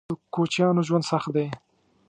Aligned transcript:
_د 0.13 0.13
کوچيانو 0.35 0.81
ژوند 0.87 1.05
سخت 1.11 1.29
دی. 1.35 1.47